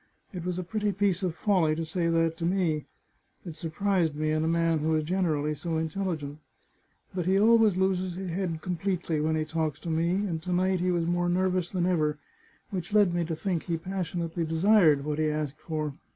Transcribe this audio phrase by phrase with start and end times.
[0.33, 2.85] It was a pretty piece of folly to say that to me.
[3.45, 6.39] It surprised me in a man who is generally so intelligent.
[7.13, 10.79] But he always loses his head completely when he talks to me, and to night
[10.79, 12.17] he was more nervous than ever,
[12.71, 15.93] which led me to think he passionately desired what he asked for.